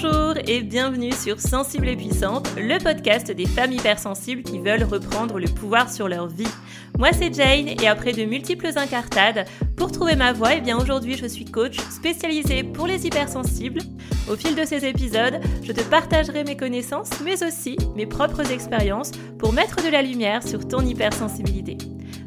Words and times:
Bonjour 0.00 0.34
et 0.46 0.60
bienvenue 0.62 1.10
sur 1.10 1.40
Sensible 1.40 1.88
et 1.88 1.96
Puissante, 1.96 2.48
le 2.56 2.78
podcast 2.78 3.32
des 3.32 3.46
femmes 3.46 3.72
hypersensibles 3.72 4.44
qui 4.44 4.60
veulent 4.60 4.84
reprendre 4.84 5.40
le 5.40 5.48
pouvoir 5.48 5.90
sur 5.90 6.06
leur 6.06 6.28
vie. 6.28 6.46
Moi 6.98 7.08
c'est 7.12 7.34
Jane 7.34 7.66
et 7.66 7.88
après 7.88 8.12
de 8.12 8.24
multiples 8.24 8.70
incartades, 8.76 9.46
pour 9.76 9.90
trouver 9.90 10.14
ma 10.14 10.32
voie, 10.32 10.54
eh 10.54 10.60
bien 10.60 10.78
aujourd'hui 10.78 11.16
je 11.16 11.26
suis 11.26 11.46
coach 11.46 11.78
spécialisée 11.90 12.62
pour 12.62 12.86
les 12.86 13.06
hypersensibles. 13.06 13.80
Au 14.30 14.36
fil 14.36 14.54
de 14.54 14.64
ces 14.64 14.84
épisodes, 14.84 15.40
je 15.64 15.72
te 15.72 15.82
partagerai 15.82 16.44
mes 16.44 16.56
connaissances 16.56 17.10
mais 17.24 17.42
aussi 17.42 17.76
mes 17.96 18.06
propres 18.06 18.52
expériences 18.52 19.10
pour 19.36 19.52
mettre 19.52 19.82
de 19.82 19.90
la 19.90 20.02
lumière 20.02 20.46
sur 20.46 20.68
ton 20.68 20.86
hypersensibilité. 20.86 21.76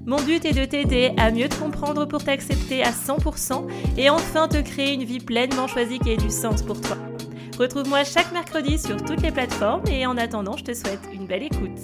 Mon 0.05 0.21
but 0.21 0.43
est 0.43 0.59
de 0.59 0.65
t'aider 0.65 1.13
à 1.15 1.31
mieux 1.31 1.47
te 1.47 1.55
comprendre 1.55 2.05
pour 2.05 2.21
t'accepter 2.21 2.83
à 2.83 2.91
100% 2.91 3.65
et 3.97 4.09
enfin 4.09 4.49
te 4.49 4.57
créer 4.57 4.93
une 4.93 5.05
vie 5.05 5.19
pleinement 5.19 5.67
choisie 5.67 5.99
qui 5.99 6.09
ait 6.09 6.17
du 6.17 6.31
sens 6.31 6.63
pour 6.63 6.81
toi. 6.81 6.97
Retrouve-moi 7.57 8.03
chaque 8.03 8.31
mercredi 8.31 8.79
sur 8.79 8.97
toutes 8.97 9.21
les 9.21 9.31
plateformes 9.31 9.85
et 9.87 10.05
en 10.05 10.17
attendant, 10.17 10.57
je 10.57 10.63
te 10.63 10.73
souhaite 10.73 11.01
une 11.13 11.27
belle 11.27 11.43
écoute. 11.43 11.79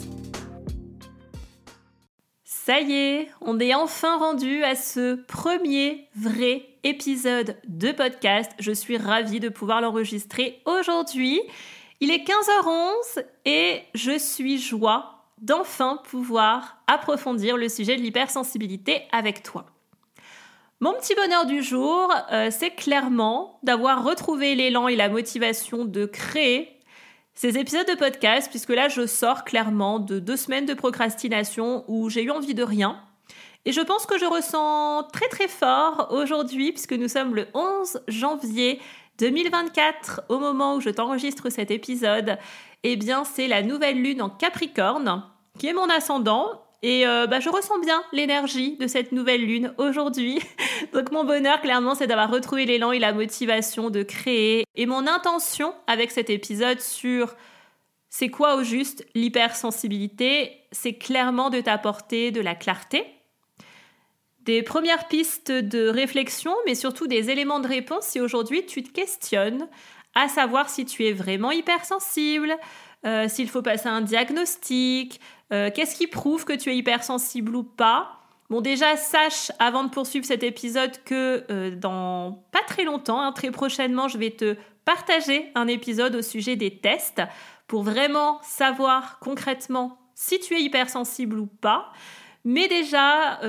Ça 2.44 2.82
y 2.82 2.94
est, 2.94 3.30
on 3.42 3.60
est 3.60 3.74
enfin 3.74 4.18
rendu 4.18 4.64
à 4.64 4.76
ce 4.76 5.16
premier 5.26 6.10
vrai 6.16 6.66
épisode 6.84 7.58
de 7.68 7.92
podcast. 7.92 8.52
Je 8.60 8.72
suis 8.72 8.98
ravie 8.98 9.40
de 9.40 9.50
pouvoir 9.50 9.82
l'enregistrer 9.82 10.62
aujourd'hui. 10.66 11.40
Il 12.00 12.12
est 12.12 12.28
15h11 12.28 13.24
et 13.46 13.82
je 13.94 14.18
suis 14.18 14.60
joie 14.60 15.24
d'enfin 15.42 16.02
pouvoir 16.10 16.78
approfondir 16.88 17.58
le 17.58 17.70
sujet 17.70 17.96
de 17.96 18.02
l'hypersensibilité 18.02 19.04
avec 19.12 19.44
toi. 19.44 19.66
Mon 20.80 20.94
petit 20.94 21.16
bonheur 21.16 21.48
du 21.48 21.64
jour, 21.64 22.14
euh, 22.32 22.50
c'est 22.52 22.70
clairement 22.70 23.60
d'avoir 23.64 24.04
retrouvé 24.04 24.54
l'élan 24.54 24.88
et 24.88 24.96
la 24.96 25.10
motivation 25.10 25.86
de 25.86 26.06
créer 26.06 26.70
ces 27.34 27.58
épisodes 27.58 27.88
de 27.88 27.96
podcast, 27.96 28.48
puisque 28.52 28.70
là, 28.70 28.88
je 28.88 29.08
sors 29.08 29.44
clairement 29.44 29.98
de 29.98 30.20
deux 30.20 30.38
semaines 30.38 30.68
de 30.68 30.76
procrastination 30.76 31.84
où 31.88 32.12
j'ai 32.12 32.22
eu 32.22 32.30
envie 32.30 32.54
de 32.54 32.62
rien. 32.62 33.02
Et 33.66 33.72
je 33.72 33.82
pense 33.82 34.06
que 34.06 34.20
je 34.20 34.26
ressens 34.26 35.08
très 35.12 35.28
très 35.30 35.48
fort 35.48 36.10
aujourd'hui, 36.12 36.72
puisque 36.74 36.94
nous 36.94 37.08
sommes 37.08 37.34
le 37.34 37.48
11 37.56 38.02
janvier 38.08 38.80
2024, 39.18 40.26
au 40.30 40.38
moment 40.38 40.76
où 40.76 40.80
je 40.80 40.92
t'enregistre 40.92 41.50
cet 41.50 41.72
épisode, 41.72 42.38
eh 42.84 42.98
bien 42.98 43.24
c'est 43.24 43.48
la 43.48 43.64
nouvelle 43.64 44.00
lune 44.00 44.22
en 44.22 44.30
Capricorne, 44.30 45.24
qui 45.58 45.66
est 45.66 45.74
mon 45.74 45.90
ascendant. 45.90 46.67
Et 46.88 47.06
euh, 47.06 47.28
bah, 47.28 47.42
je 47.42 47.50
ressens 47.50 47.80
bien 47.80 48.02
l'énergie 48.14 48.78
de 48.78 48.88
cette 48.88 49.12
nouvelle 49.12 49.46
lune 49.46 49.74
aujourd'hui. 49.78 50.40
Donc 50.94 51.12
mon 51.12 51.26
bonheur, 51.26 51.60
clairement, 51.60 51.96
c'est 51.96 52.08
d'avoir 52.08 52.32
retrouvé 52.32 52.66
l'élan 52.66 52.94
et 52.94 53.00
la 53.00 53.12
motivation 53.12 53.90
de 53.90 54.04
créer. 54.04 54.64
Et 54.76 54.86
mon 54.86 55.06
intention 55.06 55.74
avec 55.88 56.12
cet 56.12 56.30
épisode 56.30 56.80
sur 56.80 57.36
c'est 58.10 58.30
quoi 58.30 58.56
au 58.56 58.64
juste 58.64 59.06
l'hypersensibilité, 59.16 60.62
c'est 60.72 60.94
clairement 60.94 61.50
de 61.50 61.60
t'apporter 61.60 62.32
de 62.32 62.40
la 62.40 62.56
clarté, 62.56 63.04
des 64.44 64.64
premières 64.64 65.10
pistes 65.10 65.52
de 65.52 65.90
réflexion, 65.90 66.56
mais 66.66 66.74
surtout 66.74 67.08
des 67.08 67.30
éléments 67.30 67.60
de 67.60 67.68
réponse 67.68 68.06
si 68.06 68.22
aujourd'hui 68.22 68.66
tu 68.66 68.82
te 68.82 68.94
questionnes 68.94 69.68
à 70.16 70.30
savoir 70.30 70.70
si 70.70 70.86
tu 70.86 71.06
es 71.06 71.12
vraiment 71.12 71.52
hypersensible, 71.52 72.56
euh, 73.06 73.28
s'il 73.28 73.50
faut 73.50 73.62
passer 73.62 73.90
un 73.90 74.02
diagnostic, 74.02 75.20
euh, 75.54 75.70
qu'est-ce 75.74 75.96
qui 75.96 76.08
prouve 76.08 76.46
que 76.46 76.54
tu 76.54 76.70
es 76.70 76.78
hypersensible 76.78 77.56
ou 77.56 77.64
pas? 77.64 78.20
Bon, 78.50 78.62
déjà, 78.62 78.96
sache 78.96 79.52
avant 79.60 79.84
de 79.84 79.90
poursuivre 79.90 80.26
cet 80.26 80.44
épisode 80.44 81.04
que 81.04 81.46
euh, 81.50 81.72
dans 81.72 82.46
pas 82.52 82.64
très 82.68 82.84
longtemps, 82.84 83.22
hein, 83.22 83.32
très 83.32 83.52
prochainement, 83.52 84.08
je 84.08 84.18
vais 84.18 84.32
te 84.32 84.56
partager 84.86 85.52
un 85.56 85.68
épisode 85.68 86.16
au 86.16 86.22
sujet 86.22 86.56
des 86.56 86.78
tests 86.80 87.22
pour 87.68 87.84
vraiment 87.84 88.40
savoir 88.44 89.20
concrètement 89.20 90.00
si 90.16 90.40
tu 90.40 90.56
es 90.56 90.62
hypersensible 90.62 91.40
ou 91.40 91.48
pas. 91.48 91.92
Mais 92.46 92.70
déjà, 92.70 93.40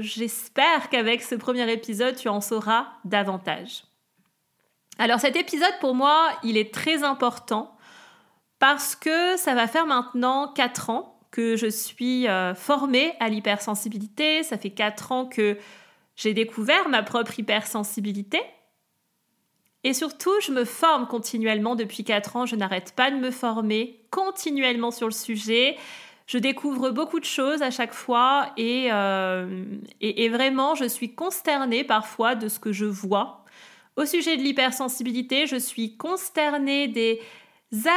j'espère 0.00 0.90
qu'avec 0.90 1.22
ce 1.22 1.36
premier 1.36 1.70
épisode, 1.72 2.16
tu 2.16 2.28
en 2.28 2.40
sauras 2.40 2.88
davantage. 3.04 3.84
Alors 4.98 5.20
cet 5.20 5.36
épisode, 5.36 5.72
pour 5.80 5.94
moi, 5.94 6.30
il 6.42 6.56
est 6.56 6.72
très 6.72 7.02
important 7.02 7.76
parce 8.58 8.94
que 8.94 9.36
ça 9.36 9.54
va 9.54 9.66
faire 9.66 9.86
maintenant 9.86 10.52
4 10.52 10.90
ans 10.90 11.11
que 11.32 11.56
je 11.56 11.66
suis 11.66 12.28
euh, 12.28 12.54
formée 12.54 13.14
à 13.18 13.28
l'hypersensibilité. 13.28 14.44
Ça 14.44 14.56
fait 14.56 14.70
4 14.70 15.10
ans 15.10 15.26
que 15.26 15.58
j'ai 16.14 16.34
découvert 16.34 16.88
ma 16.88 17.02
propre 17.02 17.36
hypersensibilité. 17.40 18.40
Et 19.82 19.94
surtout, 19.94 20.30
je 20.40 20.52
me 20.52 20.64
forme 20.64 21.08
continuellement 21.08 21.74
depuis 21.74 22.04
4 22.04 22.36
ans. 22.36 22.46
Je 22.46 22.54
n'arrête 22.54 22.92
pas 22.94 23.10
de 23.10 23.16
me 23.16 23.32
former 23.32 24.04
continuellement 24.10 24.92
sur 24.92 25.08
le 25.08 25.12
sujet. 25.12 25.76
Je 26.28 26.38
découvre 26.38 26.90
beaucoup 26.90 27.18
de 27.18 27.24
choses 27.24 27.62
à 27.62 27.72
chaque 27.72 27.92
fois 27.92 28.52
et, 28.56 28.88
euh, 28.92 29.64
et 30.00 30.28
vraiment, 30.28 30.76
je 30.76 30.84
suis 30.84 31.14
consternée 31.14 31.82
parfois 31.82 32.36
de 32.36 32.46
ce 32.46 32.60
que 32.60 32.72
je 32.72 32.84
vois 32.84 33.42
au 33.96 34.06
sujet 34.06 34.36
de 34.36 34.42
l'hypersensibilité, 34.42 35.46
je 35.46 35.56
suis 35.56 35.96
consternée 35.96 36.88
des 36.88 37.20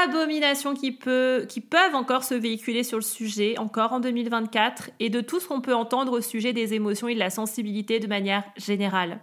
abominations 0.06 0.74
qui, 0.74 0.98
qui 0.98 1.62
peuvent 1.62 1.96
encore 1.96 2.24
se 2.24 2.34
véhiculer 2.34 2.84
sur 2.84 2.98
le 2.98 3.04
sujet, 3.04 3.58
encore 3.58 3.94
en 3.94 4.00
2024, 4.00 4.92
et 5.00 5.10
de 5.10 5.22
tout 5.22 5.40
ce 5.40 5.48
qu'on 5.48 5.62
peut 5.62 5.76
entendre 5.76 6.14
au 6.14 6.22
sujet 6.22 6.54
des 6.54 6.74
émotions 6.74 7.08
et 7.08 7.14
de 7.14 7.20
la 7.20 7.30
sensibilité 7.30 8.00
de 8.00 8.08
manière 8.08 8.44
générale. 8.58 9.20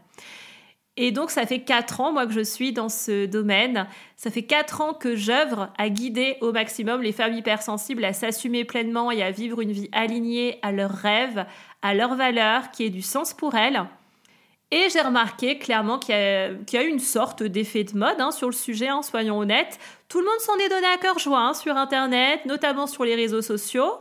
Et 0.98 1.10
donc, 1.10 1.30
ça 1.30 1.46
fait 1.46 1.60
quatre 1.60 2.00
ans, 2.00 2.12
moi, 2.12 2.26
que 2.26 2.32
je 2.32 2.42
suis 2.42 2.72
dans 2.72 2.90
ce 2.90 3.24
domaine. 3.24 3.86
Ça 4.16 4.30
fait 4.30 4.42
quatre 4.42 4.82
ans 4.82 4.92
que 4.92 5.16
j'œuvre 5.16 5.72
à 5.78 5.88
guider 5.88 6.36
au 6.42 6.52
maximum 6.52 7.00
les 7.00 7.12
femmes 7.12 7.32
hypersensibles 7.32 8.04
à 8.04 8.12
s'assumer 8.12 8.64
pleinement 8.64 9.10
et 9.10 9.22
à 9.22 9.30
vivre 9.30 9.62
une 9.62 9.72
vie 9.72 9.88
alignée 9.92 10.58
à 10.60 10.70
leurs 10.70 10.92
rêves, 10.92 11.46
à 11.80 11.94
leurs 11.94 12.14
valeurs, 12.14 12.70
qui 12.72 12.84
ait 12.84 12.90
du 12.90 13.00
sens 13.00 13.32
pour 13.32 13.54
elles. 13.54 13.86
Et 14.70 14.88
j'ai 14.90 15.02
remarqué 15.02 15.58
clairement 15.58 15.98
qu'il 15.98 16.14
y, 16.14 16.76
a 16.76 16.82
eu 16.82 16.88
une 16.88 16.98
sorte 16.98 17.42
d'effet 17.42 17.84
de 17.84 17.96
mode 17.96 18.20
hein, 18.20 18.30
sur 18.30 18.48
le 18.48 18.54
sujet, 18.54 18.88
hein, 18.88 19.02
soyons 19.02 19.38
honnêtes. 19.38 19.78
Tout 20.12 20.18
le 20.18 20.26
monde 20.26 20.40
s'en 20.40 20.58
est 20.58 20.68
donné 20.68 20.86
à 20.88 20.98
cœur 20.98 21.18
joie 21.18 21.40
hein, 21.40 21.54
sur 21.54 21.74
Internet, 21.74 22.44
notamment 22.44 22.86
sur 22.86 23.02
les 23.02 23.14
réseaux 23.14 23.40
sociaux, 23.40 23.98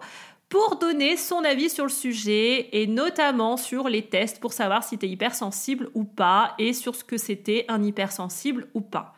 pour 0.50 0.76
donner 0.76 1.16
son 1.16 1.46
avis 1.46 1.70
sur 1.70 1.86
le 1.86 1.90
sujet 1.90 2.68
et 2.74 2.86
notamment 2.86 3.56
sur 3.56 3.88
les 3.88 4.02
tests 4.02 4.42
pour 4.42 4.52
savoir 4.52 4.84
si 4.84 4.98
tu 4.98 5.06
es 5.06 5.10
hypersensible 5.10 5.90
ou 5.94 6.04
pas 6.04 6.54
et 6.60 6.74
sur 6.74 6.96
ce 6.98 7.06
que 7.06 7.16
c'était 7.16 7.64
un 7.70 7.82
hypersensible 7.82 8.68
ou 8.74 8.82
pas. 8.82 9.16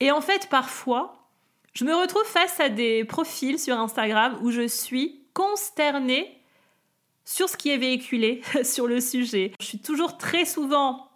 Et 0.00 0.10
en 0.10 0.22
fait, 0.22 0.48
parfois, 0.48 1.28
je 1.74 1.84
me 1.84 1.94
retrouve 1.94 2.24
face 2.24 2.58
à 2.60 2.70
des 2.70 3.04
profils 3.04 3.58
sur 3.58 3.78
Instagram 3.78 4.38
où 4.40 4.50
je 4.50 4.66
suis 4.66 5.26
consternée 5.34 6.40
sur 7.26 7.50
ce 7.50 7.58
qui 7.58 7.68
est 7.68 7.76
véhiculé 7.76 8.40
sur 8.64 8.86
le 8.86 9.02
sujet. 9.02 9.52
Je 9.60 9.66
suis 9.66 9.80
toujours 9.80 10.16
très 10.16 10.46
souvent 10.46 11.10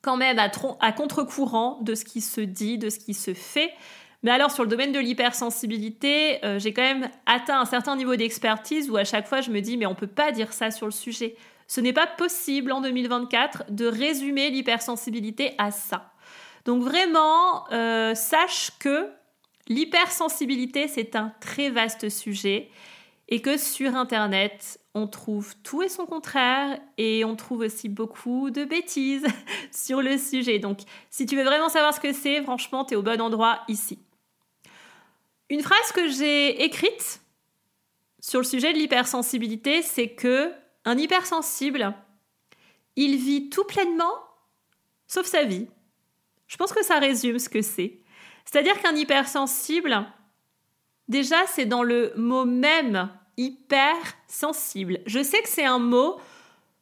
quand 0.00 0.16
même 0.16 0.38
à, 0.38 0.92
contre-courant 0.92 1.80
de 1.82 1.96
ce 1.96 2.04
qui 2.04 2.20
se 2.20 2.40
dit, 2.40 2.78
de 2.78 2.88
ce 2.88 3.00
qui 3.00 3.14
se 3.14 3.34
fait. 3.34 3.72
Mais 4.22 4.30
alors 4.32 4.50
sur 4.50 4.64
le 4.64 4.68
domaine 4.68 4.92
de 4.92 4.98
l'hypersensibilité, 4.98 6.44
euh, 6.44 6.58
j'ai 6.58 6.72
quand 6.72 6.82
même 6.82 7.08
atteint 7.26 7.60
un 7.60 7.64
certain 7.64 7.94
niveau 7.94 8.16
d'expertise 8.16 8.90
où 8.90 8.96
à 8.96 9.04
chaque 9.04 9.28
fois 9.28 9.40
je 9.40 9.50
me 9.50 9.60
dis 9.60 9.76
mais 9.76 9.86
on 9.86 9.94
peut 9.94 10.08
pas 10.08 10.32
dire 10.32 10.52
ça 10.52 10.70
sur 10.70 10.86
le 10.86 10.92
sujet. 10.92 11.36
Ce 11.68 11.80
n'est 11.80 11.92
pas 11.92 12.06
possible 12.06 12.72
en 12.72 12.80
2024 12.80 13.64
de 13.70 13.86
résumer 13.86 14.50
l'hypersensibilité 14.50 15.54
à 15.58 15.70
ça. 15.70 16.12
Donc 16.64 16.82
vraiment, 16.82 17.70
euh, 17.72 18.14
sache 18.14 18.72
que 18.80 19.08
l'hypersensibilité 19.68 20.88
c'est 20.88 21.14
un 21.14 21.32
très 21.40 21.70
vaste 21.70 22.08
sujet 22.08 22.70
et 23.28 23.40
que 23.40 23.56
sur 23.56 23.94
Internet, 23.94 24.80
on 24.94 25.06
trouve 25.06 25.54
tout 25.62 25.82
et 25.82 25.88
son 25.88 26.06
contraire 26.06 26.78
et 26.96 27.24
on 27.24 27.36
trouve 27.36 27.60
aussi 27.60 27.88
beaucoup 27.88 28.50
de 28.50 28.64
bêtises 28.64 29.26
sur 29.70 30.02
le 30.02 30.16
sujet. 30.16 30.58
Donc, 30.58 30.80
si 31.10 31.26
tu 31.26 31.36
veux 31.36 31.44
vraiment 31.44 31.68
savoir 31.68 31.94
ce 31.94 32.00
que 32.00 32.12
c'est, 32.12 32.42
franchement, 32.42 32.84
tu 32.84 32.94
es 32.94 32.96
au 32.96 33.02
bon 33.02 33.20
endroit 33.20 33.60
ici. 33.68 33.98
Une 35.50 35.62
phrase 35.62 35.92
que 35.92 36.08
j'ai 36.08 36.62
écrite 36.62 37.20
sur 38.20 38.40
le 38.40 38.44
sujet 38.44 38.72
de 38.72 38.78
l'hypersensibilité, 38.78 39.82
c'est 39.82 40.10
que 40.10 40.52
un 40.84 40.98
hypersensible, 40.98 41.94
il 42.96 43.16
vit 43.16 43.48
tout 43.48 43.64
pleinement 43.64 44.14
sauf 45.06 45.26
sa 45.26 45.44
vie. 45.44 45.66
Je 46.46 46.56
pense 46.56 46.72
que 46.72 46.84
ça 46.84 46.98
résume 46.98 47.38
ce 47.38 47.48
que 47.48 47.62
c'est. 47.62 47.98
C'est-à-dire 48.44 48.80
qu'un 48.80 48.94
hypersensible, 48.94 50.06
déjà, 51.08 51.46
c'est 51.46 51.66
dans 51.66 51.82
le 51.82 52.12
mot 52.16 52.44
même 52.44 53.10
hyper 53.36 53.94
sensible. 54.26 55.00
Je 55.06 55.22
sais 55.22 55.40
que 55.42 55.48
c'est 55.48 55.64
un 55.64 55.78
mot 55.78 56.18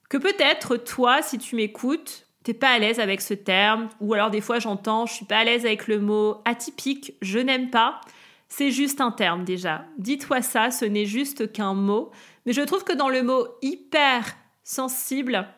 que 0.09 0.17
peut-être 0.17 0.77
toi, 0.77 1.23
si 1.23 1.39
tu 1.39 1.57
m'écoutes, 1.57 2.27
t'es 2.45 2.55
pas 2.55 2.71
à 2.71 2.79
l'aise 2.79 3.01
avec 3.01 3.21
ce 3.21 3.35
terme, 3.35 3.89
ou 4.01 4.15
alors 4.15 4.31
des 4.31 4.41
fois 4.41 4.61
j'entends, 4.61 5.07
je 5.07 5.15
suis 5.15 5.25
pas 5.25 5.39
à 5.39 5.45
l'aise 5.45 5.67
avec 5.67 5.89
le 5.89 6.01
mot 6.01 6.41
atypique, 6.45 7.15
je 7.21 7.39
n'aime 7.39 7.71
pas. 7.71 8.01
C'est 8.49 8.71
juste 8.71 9.01
un 9.01 9.11
terme 9.11 9.45
déjà. 9.45 9.85
Dis-toi 9.99 10.43
ça, 10.43 10.71
ce 10.71 10.85
n'est 10.85 11.07
juste 11.07 11.53
qu'un 11.53 11.75
mot. 11.75 12.11
Mais 12.45 12.53
je 12.53 12.63
trouve 12.63 12.85
que 12.85 12.93
dans 12.93 13.09
le 13.09 13.23
mot 13.23 13.47
hyper 13.61 14.25
sensible, 14.63 15.49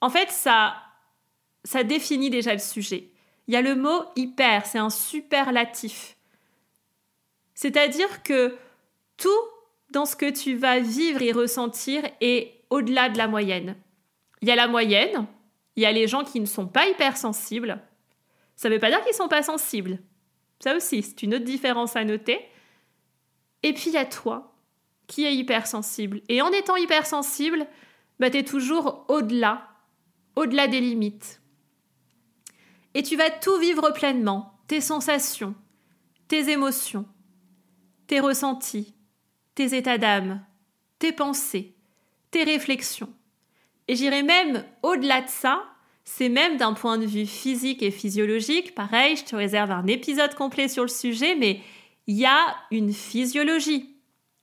en 0.00 0.10
fait, 0.10 0.30
ça, 0.30 0.76
ça 1.64 1.82
définit 1.82 2.30
déjà 2.30 2.52
le 2.52 2.58
sujet. 2.58 3.10
il 3.46 3.54
y 3.54 3.56
a 3.56 3.62
le 3.62 3.74
mot 3.74 4.04
hyper, 4.14 4.66
c'est 4.66 4.78
un 4.78 4.90
superlatif. 4.90 6.16
C'est-à-dire 7.54 8.22
que 8.22 8.56
tout 9.16 9.30
dans 9.90 10.04
ce 10.04 10.16
que 10.16 10.30
tu 10.30 10.54
vas 10.56 10.80
vivre 10.80 11.22
et 11.22 11.32
ressentir 11.32 12.02
est 12.20 12.60
au-delà 12.70 13.08
de 13.08 13.18
la 13.18 13.28
moyenne. 13.28 13.76
Il 14.42 14.48
y 14.48 14.50
a 14.50 14.56
la 14.56 14.68
moyenne, 14.68 15.26
il 15.76 15.82
y 15.82 15.86
a 15.86 15.92
les 15.92 16.08
gens 16.08 16.24
qui 16.24 16.40
ne 16.40 16.46
sont 16.46 16.66
pas 16.66 16.86
hypersensibles. 16.86 17.80
Ça 18.56 18.68
ne 18.68 18.74
veut 18.74 18.80
pas 18.80 18.90
dire 18.90 19.00
qu'ils 19.02 19.12
ne 19.12 19.16
sont 19.16 19.28
pas 19.28 19.42
sensibles. 19.42 19.98
Ça 20.60 20.76
aussi, 20.76 21.02
c'est 21.02 21.22
une 21.22 21.34
autre 21.34 21.44
différence 21.44 21.96
à 21.96 22.04
noter. 22.04 22.40
Et 23.62 23.72
puis 23.72 23.88
il 23.88 23.92
y 23.92 23.98
a 23.98 24.04
toi, 24.04 24.54
qui 25.06 25.24
est 25.24 25.34
hypersensible. 25.34 26.20
Et 26.28 26.42
en 26.42 26.50
étant 26.50 26.76
hypersensible, 26.76 27.66
bah, 28.18 28.30
tu 28.30 28.38
es 28.38 28.44
toujours 28.44 29.04
au-delà, 29.08 29.68
au-delà 30.34 30.68
des 30.68 30.80
limites. 30.80 31.40
Et 32.94 33.02
tu 33.02 33.16
vas 33.16 33.30
tout 33.30 33.58
vivre 33.58 33.90
pleinement, 33.90 34.58
tes 34.68 34.80
sensations, 34.80 35.54
tes 36.28 36.50
émotions, 36.50 37.06
tes 38.06 38.20
ressentis, 38.20 38.94
tes 39.54 39.76
états 39.76 39.98
d'âme, 39.98 40.44
tes 40.98 41.12
pensées, 41.12 41.74
tes 42.30 42.44
réflexions. 42.44 43.12
Et 43.88 43.96
j'irai 43.96 44.22
même 44.22 44.64
au-delà 44.82 45.20
de 45.20 45.28
ça, 45.28 45.64
c'est 46.06 46.28
même 46.28 46.56
d'un 46.56 46.72
point 46.72 46.98
de 46.98 47.04
vue 47.04 47.26
physique 47.26 47.82
et 47.82 47.90
physiologique, 47.90 48.74
pareil, 48.74 49.16
je 49.16 49.24
te 49.24 49.36
réserve 49.36 49.72
un 49.72 49.86
épisode 49.88 50.34
complet 50.34 50.68
sur 50.68 50.84
le 50.84 50.88
sujet, 50.88 51.34
mais 51.34 51.60
il 52.06 52.16
y 52.16 52.24
a 52.24 52.56
une 52.70 52.92
physiologie 52.92 53.96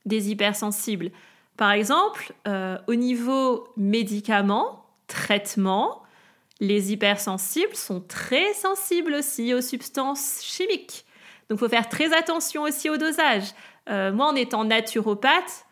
des 0.06 0.30
hypersensibles. 0.30 1.12
Par 1.56 1.72
exemple, 1.72 2.34
euh, 2.48 2.78
au 2.88 2.96
niveau 2.96 3.70
médicaments, 3.78 4.86
traitement, 5.08 6.04
les 6.60 6.92
hypersensibles 6.92 7.76
sont 7.76 8.02
très 8.02 8.54
sensibles 8.54 9.14
aussi 9.14 9.54
aux 9.54 9.62
substances 9.62 10.42
chimiques. 10.44 11.06
Donc 11.50 11.58
il 11.58 11.60
faut 11.60 11.70
faire 11.70 11.88
très 11.88 12.14
attention 12.14 12.64
aussi 12.64 12.90
au 12.90 12.98
dosage. 12.98 13.54
Euh, 13.90 14.12
moi, 14.12 14.28
en 14.28 14.36
étant 14.36 14.66
naturopathe, 14.66 15.66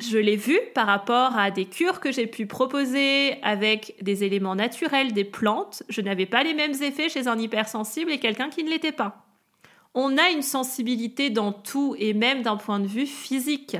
je 0.00 0.18
l'ai 0.18 0.36
vu 0.36 0.58
par 0.74 0.86
rapport 0.86 1.36
à 1.36 1.50
des 1.50 1.66
cures 1.66 2.00
que 2.00 2.12
j'ai 2.12 2.26
pu 2.26 2.46
proposer 2.46 3.40
avec 3.42 3.96
des 4.02 4.24
éléments 4.24 4.54
naturels, 4.54 5.12
des 5.12 5.24
plantes. 5.24 5.82
Je 5.88 6.00
n'avais 6.00 6.26
pas 6.26 6.42
les 6.42 6.54
mêmes 6.54 6.74
effets 6.82 7.08
chez 7.08 7.28
un 7.28 7.38
hypersensible 7.38 8.10
et 8.10 8.18
quelqu'un 8.18 8.50
qui 8.50 8.64
ne 8.64 8.70
l'était 8.70 8.92
pas. 8.92 9.26
On 9.94 10.16
a 10.18 10.30
une 10.30 10.42
sensibilité 10.42 11.30
dans 11.30 11.52
tout 11.52 11.96
et 11.98 12.14
même 12.14 12.42
d'un 12.42 12.56
point 12.56 12.80
de 12.80 12.86
vue 12.86 13.06
physique. 13.06 13.76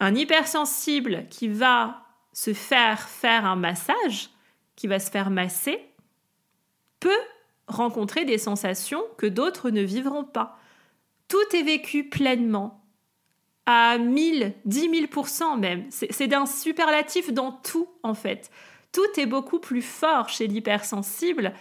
Un 0.00 0.14
hypersensible 0.14 1.26
qui 1.30 1.48
va 1.48 2.02
se 2.32 2.52
faire 2.52 3.08
faire 3.08 3.44
un 3.44 3.56
massage, 3.56 4.30
qui 4.76 4.86
va 4.86 4.98
se 4.98 5.10
faire 5.10 5.30
masser, 5.30 5.78
peut 6.98 7.10
rencontrer 7.66 8.24
des 8.24 8.38
sensations 8.38 9.02
que 9.16 9.26
d'autres 9.26 9.70
ne 9.70 9.82
vivront 9.82 10.24
pas. 10.24 10.58
Tout 11.28 11.56
est 11.56 11.62
vécu 11.62 12.08
pleinement, 12.08 12.79
à 13.66 13.98
1000, 13.98 14.54
10 14.64 14.88
000% 14.88 15.58
même. 15.58 15.86
C'est 15.90 16.26
d'un 16.26 16.46
superlatif 16.46 17.32
dans 17.32 17.52
tout, 17.52 17.88
en 18.02 18.14
fait. 18.14 18.50
Tout 18.92 19.20
est 19.20 19.26
beaucoup 19.26 19.60
plus 19.60 19.82
fort 19.82 20.28
chez 20.28 20.46
l'hypersensible 20.46 21.52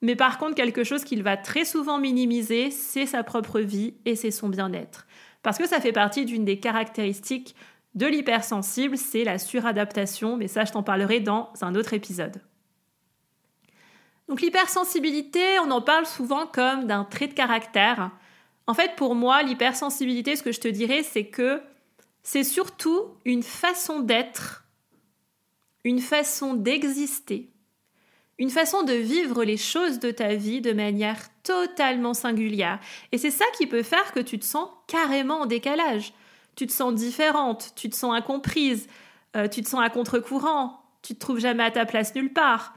mais 0.00 0.14
par 0.14 0.38
contre, 0.38 0.54
quelque 0.54 0.84
chose 0.84 1.04
qu'il 1.04 1.22
va 1.22 1.36
très 1.36 1.64
souvent 1.64 1.98
minimiser, 1.98 2.70
c'est 2.70 3.06
sa 3.06 3.24
propre 3.24 3.60
vie 3.60 3.94
et 4.04 4.14
c'est 4.14 4.30
son 4.30 4.48
bien-être. 4.48 5.06
Parce 5.42 5.58
que 5.58 5.66
ça 5.66 5.80
fait 5.80 5.92
partie 5.92 6.24
d'une 6.24 6.44
des 6.44 6.60
caractéristiques 6.60 7.56
de 7.94 8.06
l'hypersensible, 8.06 8.96
c'est 8.96 9.24
la 9.24 9.38
suradaptation, 9.38 10.36
mais 10.36 10.46
ça 10.46 10.64
je 10.64 10.72
t'en 10.72 10.82
parlerai 10.82 11.20
dans 11.20 11.52
un 11.62 11.74
autre 11.74 11.94
épisode. 11.94 12.40
Donc 14.28 14.40
l'hypersensibilité, 14.40 15.58
on 15.64 15.70
en 15.70 15.80
parle 15.80 16.06
souvent 16.06 16.46
comme 16.46 16.86
d'un 16.86 17.04
trait 17.04 17.28
de 17.28 17.34
caractère. 17.34 18.10
En 18.68 18.74
fait, 18.74 18.96
pour 18.96 19.14
moi, 19.14 19.42
l'hypersensibilité, 19.42 20.36
ce 20.36 20.42
que 20.42 20.52
je 20.52 20.60
te 20.60 20.68
dirais, 20.68 21.02
c'est 21.02 21.24
que 21.24 21.62
c'est 22.22 22.44
surtout 22.44 23.14
une 23.24 23.42
façon 23.42 24.00
d'être, 24.00 24.66
une 25.84 26.00
façon 26.00 26.52
d'exister, 26.52 27.48
une 28.36 28.50
façon 28.50 28.82
de 28.82 28.92
vivre 28.92 29.42
les 29.42 29.56
choses 29.56 29.98
de 30.00 30.10
ta 30.10 30.34
vie 30.34 30.60
de 30.60 30.74
manière 30.74 31.18
totalement 31.42 32.12
singulière. 32.12 32.78
Et 33.10 33.16
c'est 33.16 33.30
ça 33.30 33.46
qui 33.56 33.66
peut 33.66 33.82
faire 33.82 34.12
que 34.12 34.20
tu 34.20 34.38
te 34.38 34.44
sens 34.44 34.68
carrément 34.86 35.40
en 35.40 35.46
décalage. 35.46 36.12
Tu 36.54 36.66
te 36.66 36.72
sens 36.72 36.94
différente, 36.94 37.72
tu 37.74 37.88
te 37.88 37.96
sens 37.96 38.14
incomprise, 38.14 38.86
euh, 39.34 39.48
tu 39.48 39.62
te 39.62 39.68
sens 39.68 39.80
à 39.80 39.88
contre-courant, 39.88 40.82
tu 41.00 41.14
te 41.14 41.20
trouves 41.20 41.40
jamais 41.40 41.64
à 41.64 41.70
ta 41.70 41.86
place 41.86 42.14
nulle 42.14 42.34
part. 42.34 42.74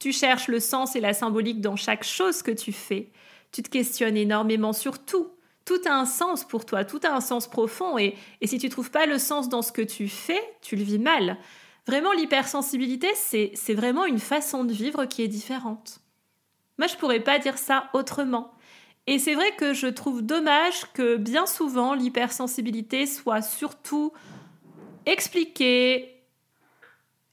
Tu 0.00 0.12
cherches 0.12 0.48
le 0.48 0.58
sens 0.58 0.96
et 0.96 1.00
la 1.00 1.14
symbolique 1.14 1.60
dans 1.60 1.76
chaque 1.76 2.02
chose 2.02 2.42
que 2.42 2.50
tu 2.50 2.72
fais. 2.72 3.12
Tu 3.52 3.62
te 3.62 3.68
questionnes 3.68 4.16
énormément 4.16 4.72
sur 4.72 5.04
tout. 5.04 5.28
Tout 5.64 5.80
a 5.86 5.92
un 5.92 6.06
sens 6.06 6.44
pour 6.44 6.64
toi, 6.64 6.84
tout 6.84 7.00
a 7.04 7.14
un 7.14 7.20
sens 7.20 7.46
profond 7.46 7.98
et, 7.98 8.16
si 8.42 8.58
tu 8.58 8.68
trouves 8.68 8.90
pas 8.90 9.06
le 9.06 9.18
sens 9.18 9.48
dans 9.48 9.62
ce 9.62 9.72
que 9.72 9.82
tu 9.82 10.08
fais, 10.08 10.40
tu 10.62 10.74
le 10.74 10.82
vis 10.82 10.98
mal. 10.98 11.36
Vraiment, 11.86 12.12
l'hypersensibilité, 12.12 13.08
c'est 13.14 13.74
vraiment 13.74 14.04
une 14.04 14.18
façon 14.18 14.64
de 14.64 14.72
vivre 14.72 15.04
qui 15.04 15.22
est 15.22 15.28
différente. 15.28 16.00
Moi, 16.78 16.86
je 16.86 16.96
pourrais 16.96 17.20
pas 17.20 17.38
dire 17.38 17.58
ça 17.58 17.90
autrement. 17.92 18.52
Et 19.06 19.18
c'est 19.18 19.34
vrai 19.34 19.54
que 19.56 19.74
je 19.74 19.86
trouve 19.86 20.22
dommage 20.22 20.92
que 20.92 21.16
bien 21.16 21.46
souvent 21.46 21.94
l'hypersensibilité 21.94 23.06
soit 23.06 23.42
surtout 23.42 24.12
expliquée 25.06 26.19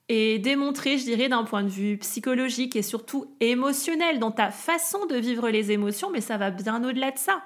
et 0.09 0.39
démontrée, 0.39 0.98
je 0.98 1.04
dirais, 1.04 1.30
d'un 1.30 1.44
point 1.44 1.63
de 1.63 1.69
vue 1.69 1.98
psychologique 1.98 2.75
et 2.75 2.81
surtout 2.81 3.25
émotionnel, 3.39 4.19
dans 4.19 4.31
ta 4.31 4.51
façon 4.51 5.06
de 5.06 5.15
vivre 5.15 5.50
les 5.50 5.71
émotions, 5.71 6.09
mais 6.12 6.21
ça 6.21 6.38
va 6.38 6.50
bien 6.50 6.83
au-delà 6.83 7.12
de 7.12 7.18
ça. 7.18 7.42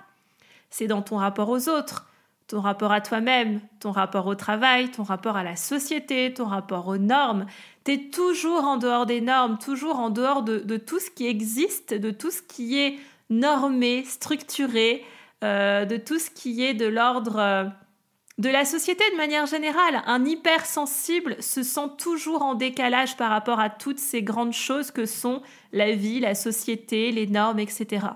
C'est 0.69 0.87
dans 0.87 1.01
ton 1.01 1.17
rapport 1.17 1.49
aux 1.49 1.69
autres, 1.69 2.07
ton 2.47 2.61
rapport 2.61 2.91
à 2.91 3.01
toi-même, 3.01 3.61
ton 3.79 3.91
rapport 3.91 4.27
au 4.27 4.35
travail, 4.35 4.91
ton 4.91 5.03
rapport 5.03 5.37
à 5.37 5.43
la 5.43 5.55
société, 5.55 6.33
ton 6.33 6.45
rapport 6.45 6.87
aux 6.87 6.97
normes. 6.97 7.45
Tu 7.83 7.93
es 7.93 7.97
toujours 8.09 8.63
en 8.65 8.77
dehors 8.77 9.05
des 9.05 9.21
normes, 9.21 9.57
toujours 9.57 9.97
en 9.97 10.09
dehors 10.09 10.43
de, 10.43 10.77
tout 10.77 10.99
ce 10.99 11.09
qui 11.09 11.27
existe, 11.27 11.93
de 11.93 12.11
tout 12.11 12.29
ce 12.29 12.41
qui 12.41 12.77
est 12.77 12.99
normé, 13.29 14.03
structuré, 14.03 15.03
euh, 15.43 15.85
de 15.85 15.97
tout 15.97 16.19
ce 16.19 16.29
qui 16.29 16.63
est 16.63 16.73
de 16.73 16.85
l'ordre 16.85 17.39
euh, 17.39 17.63
de 18.37 18.49
la 18.49 18.65
société 18.65 19.03
de 19.11 19.17
manière 19.17 19.45
générale. 19.45 20.01
Un 20.05 20.25
hypersensible 20.25 21.41
se 21.41 21.63
sent 21.63 21.89
toujours 21.97 22.41
en 22.41 22.55
décalage 22.55 23.17
par 23.17 23.29
rapport 23.29 23.59
à 23.59 23.69
toutes 23.69 23.99
ces 23.99 24.23
grandes 24.23 24.53
choses 24.53 24.91
que 24.91 25.05
sont 25.05 25.41
la 25.71 25.93
vie, 25.93 26.19
la 26.19 26.35
société, 26.35 27.11
les 27.11 27.27
normes, 27.27 27.59
etc. 27.59 28.07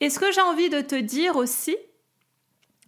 Et 0.00 0.10
ce 0.10 0.18
que 0.18 0.30
j'ai 0.30 0.40
envie 0.40 0.70
de 0.70 0.80
te 0.80 0.94
dire 0.94 1.36
aussi, 1.36 1.76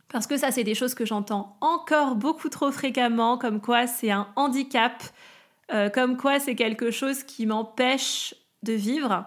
parce 0.09 0.27
que 0.27 0.37
ça, 0.37 0.51
c'est 0.51 0.65
des 0.65 0.75
choses 0.75 0.95
que 0.95 1.07
j'entends 1.07 1.57
encore 1.61 2.17
beaucoup 2.17 2.49
trop 2.49 2.73
fréquemment, 2.73 3.39
comme 3.39 3.61
quoi 3.61 3.87
c'est 3.87 4.11
un 4.11 4.29
handicap, 4.37 5.03
euh, 5.73 5.89
comme 5.89 6.17
quoi 6.17 6.41
c'est 6.41 6.57
quelque 6.57 6.91
chose 6.91 7.23
qui 7.23 7.47
m'empêche 7.47 8.35
de 8.63 8.73
vivre 8.73 9.25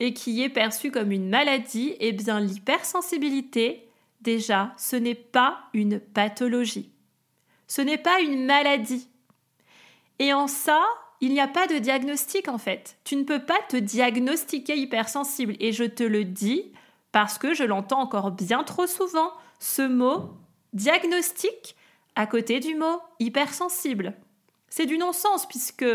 et 0.00 0.14
qui 0.14 0.42
est 0.42 0.50
perçu 0.50 0.90
comme 0.90 1.12
une 1.12 1.28
maladie. 1.28 1.96
Eh 2.00 2.12
bien, 2.12 2.40
l'hypersensibilité, 2.40 3.87
déjà, 4.20 4.72
ce 4.76 4.96
n'est 4.96 5.14
pas 5.14 5.60
une 5.74 6.00
pathologie. 6.00 6.92
Ce 7.66 7.82
n'est 7.82 7.98
pas 7.98 8.20
une 8.20 8.46
maladie. 8.46 9.08
Et 10.18 10.32
en 10.32 10.46
ça, 10.48 10.82
il 11.20 11.32
n'y 11.32 11.40
a 11.40 11.48
pas 11.48 11.66
de 11.66 11.78
diagnostic 11.78 12.48
en 12.48 12.58
fait. 12.58 12.96
Tu 13.04 13.16
ne 13.16 13.24
peux 13.24 13.44
pas 13.44 13.58
te 13.68 13.76
diagnostiquer 13.76 14.76
hypersensible. 14.76 15.56
Et 15.60 15.72
je 15.72 15.84
te 15.84 16.02
le 16.02 16.24
dis 16.24 16.72
parce 17.12 17.38
que 17.38 17.54
je 17.54 17.64
l'entends 17.64 18.00
encore 18.00 18.30
bien 18.30 18.64
trop 18.64 18.86
souvent 18.86 19.32
ce 19.58 19.82
mot 19.82 20.30
diagnostic 20.72 21.76
à 22.14 22.26
côté 22.26 22.60
du 22.60 22.74
mot 22.74 23.00
hypersensible. 23.20 24.14
C'est 24.68 24.86
du 24.86 24.98
non-sens 24.98 25.46
puisque 25.46 25.86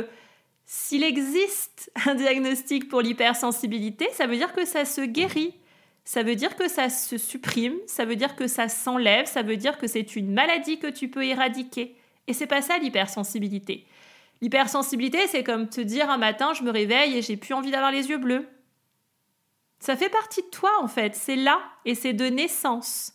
s'il 0.66 1.04
existe 1.04 1.92
un 2.06 2.16
diagnostic 2.16 2.88
pour 2.88 3.02
l'hypersensibilité, 3.02 4.08
ça 4.14 4.28
veut 4.28 4.38
dire 4.38 4.54
que 4.54 4.66
ça 4.66 4.86
se 4.86 5.02
guérit, 5.02 5.54
ça 6.06 6.24
veut 6.24 6.36
dire 6.36 6.56
que 6.56 6.68
ça 6.68 6.90
se 6.90 7.18
supprime, 7.18 7.76
ça 7.88 8.06
veut 8.06 8.16
dire 8.16 8.36
que 8.36 8.48
ça 8.48 8.68
s'enlève, 8.68 9.26
ça 9.26 9.42
veut 9.42 9.58
dire 9.58 9.78
que 9.78 9.88
c'est 9.88 10.16
une 10.16 10.34
maladie 10.34 10.80
que 10.80 10.88
tu 10.88 11.08
peux 11.08 11.24
éradiquer. 11.24 11.96
Et 12.28 12.34
c'est 12.34 12.48
pas 12.48 12.62
ça 12.62 12.78
l'hypersensibilité. 12.78 13.86
L'hypersensibilité, 14.42 15.20
c'est 15.28 15.44
comme 15.44 15.70
te 15.70 15.80
dire 15.80 16.10
un 16.10 16.18
matin, 16.18 16.54
je 16.54 16.64
me 16.64 16.72
réveille 16.72 17.18
et 17.18 17.22
j'ai 17.22 17.38
plus 17.38 17.54
envie 17.54 17.72
d'avoir 17.72 17.92
les 17.92 18.10
yeux 18.10 18.18
bleus. 18.18 18.48
Ça 19.80 19.96
fait 19.96 20.10
partie 20.10 20.42
de 20.42 20.48
toi 20.48 20.72
en 20.82 20.88
fait, 20.88 21.16
c'est 21.16 21.36
là 21.36 21.62
et 21.86 21.96
c'est 21.96 22.14
de 22.14 22.26
naissance. 22.26 23.14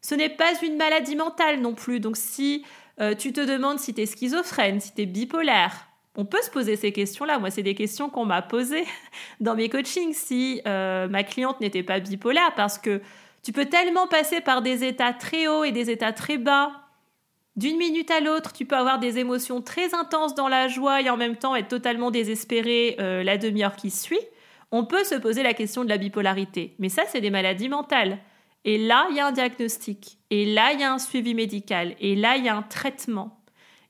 Ce 0.00 0.14
n'est 0.14 0.30
pas 0.30 0.52
une 0.62 0.76
maladie 0.76 1.16
mentale 1.16 1.60
non 1.60 1.74
plus. 1.74 2.00
Donc 2.00 2.16
si 2.16 2.64
euh, 3.00 3.14
tu 3.14 3.32
te 3.32 3.40
demandes 3.40 3.78
si 3.78 3.94
tu 3.94 4.06
schizophrène, 4.06 4.80
si 4.80 4.94
tu 4.94 5.06
bipolaire, 5.06 5.89
on 6.16 6.24
peut 6.24 6.42
se 6.42 6.50
poser 6.50 6.76
ces 6.76 6.92
questions-là. 6.92 7.38
Moi, 7.38 7.50
c'est 7.50 7.62
des 7.62 7.74
questions 7.74 8.10
qu'on 8.10 8.24
m'a 8.24 8.42
posées 8.42 8.84
dans 9.40 9.54
mes 9.54 9.68
coachings 9.68 10.12
si 10.12 10.60
euh, 10.66 11.08
ma 11.08 11.22
cliente 11.22 11.60
n'était 11.60 11.82
pas 11.82 12.00
bipolaire 12.00 12.52
parce 12.56 12.78
que 12.78 13.00
tu 13.42 13.52
peux 13.52 13.66
tellement 13.66 14.06
passer 14.06 14.40
par 14.40 14.62
des 14.62 14.84
états 14.84 15.12
très 15.12 15.46
hauts 15.46 15.64
et 15.64 15.72
des 15.72 15.90
états 15.90 16.12
très 16.12 16.36
bas. 16.36 16.72
D'une 17.56 17.78
minute 17.78 18.10
à 18.10 18.20
l'autre, 18.20 18.52
tu 18.52 18.64
peux 18.64 18.76
avoir 18.76 18.98
des 18.98 19.18
émotions 19.18 19.60
très 19.60 19.94
intenses 19.94 20.34
dans 20.34 20.48
la 20.48 20.68
joie 20.68 21.00
et 21.00 21.10
en 21.10 21.16
même 21.16 21.36
temps 21.36 21.56
être 21.56 21.68
totalement 21.68 22.10
désespéré 22.10 22.96
euh, 23.00 23.22
la 23.22 23.38
demi-heure 23.38 23.76
qui 23.76 23.90
suit. 23.90 24.20
On 24.72 24.84
peut 24.84 25.04
se 25.04 25.16
poser 25.16 25.42
la 25.42 25.52
question 25.52 25.84
de 25.84 25.88
la 25.88 25.98
bipolarité, 25.98 26.74
mais 26.78 26.88
ça, 26.88 27.02
c'est 27.08 27.20
des 27.20 27.30
maladies 27.30 27.68
mentales. 27.68 28.18
Et 28.64 28.78
là, 28.78 29.08
il 29.10 29.16
y 29.16 29.20
a 29.20 29.26
un 29.26 29.32
diagnostic. 29.32 30.18
Et 30.30 30.46
là, 30.46 30.72
il 30.72 30.80
y 30.80 30.84
a 30.84 30.92
un 30.92 30.98
suivi 30.98 31.34
médical. 31.34 31.96
Et 31.98 32.14
là, 32.14 32.36
il 32.36 32.44
y 32.44 32.48
a 32.48 32.56
un 32.56 32.62
traitement. 32.62 33.39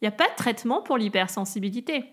Il 0.01 0.05
n'y 0.05 0.09
a 0.09 0.13
pas 0.13 0.29
de 0.29 0.35
traitement 0.37 0.83
pour 0.83 0.97
l'hypersensibilité. 0.97 2.05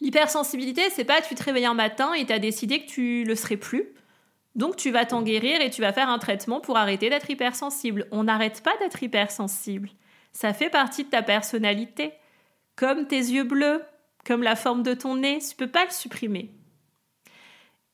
L'hypersensibilité, 0.00 0.82
c'est 0.90 1.04
pas 1.04 1.20
tu 1.20 1.34
te 1.34 1.42
réveilles 1.42 1.66
un 1.66 1.74
matin 1.74 2.14
et 2.14 2.26
tu 2.26 2.32
as 2.32 2.38
décidé 2.38 2.84
que 2.84 2.90
tu 2.90 3.24
le 3.24 3.34
serais 3.34 3.56
plus. 3.56 3.94
Donc 4.54 4.76
tu 4.76 4.90
vas 4.90 5.04
t'en 5.04 5.22
guérir 5.22 5.60
et 5.60 5.70
tu 5.70 5.80
vas 5.80 5.92
faire 5.92 6.08
un 6.08 6.18
traitement 6.18 6.60
pour 6.60 6.76
arrêter 6.76 7.10
d'être 7.10 7.30
hypersensible. 7.30 8.06
On 8.12 8.24
n'arrête 8.24 8.62
pas 8.62 8.76
d'être 8.78 9.02
hypersensible. 9.02 9.90
Ça 10.32 10.52
fait 10.52 10.70
partie 10.70 11.04
de 11.04 11.10
ta 11.10 11.22
personnalité. 11.22 12.12
Comme 12.76 13.06
tes 13.06 13.16
yeux 13.16 13.44
bleus, 13.44 13.82
comme 14.24 14.42
la 14.42 14.56
forme 14.56 14.82
de 14.82 14.94
ton 14.94 15.16
nez, 15.16 15.38
tu 15.38 15.56
peux 15.56 15.70
pas 15.70 15.84
le 15.84 15.90
supprimer. 15.90 16.50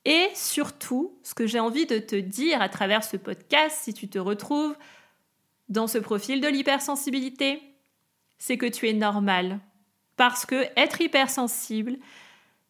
Et 0.05 0.29
surtout, 0.35 1.19
ce 1.23 1.35
que 1.35 1.47
j'ai 1.47 1.61
envie 1.61 1.87
de 1.87 1.99
te 1.99 2.17
dire 2.17 2.63
à 2.63 2.69
travers 2.69 3.05
ce 3.05 3.17
podcast, 3.17 3.79
si 3.83 3.93
tu 3.93 4.09
te 4.09 4.19
retrouves 4.19 4.77
dans 5.69 5.87
ce 5.87 5.99
profil 5.99 6.41
de 6.41 6.49
l'hypersensibilité, 6.49 7.63
c'est 8.41 8.57
que 8.57 8.67
tu 8.67 8.89
es 8.89 8.93
normal. 8.93 9.61
Parce 10.17 10.45
que 10.45 10.67
être 10.77 11.01
hypersensible, 11.01 11.99